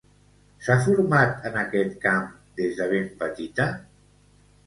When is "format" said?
0.85-1.43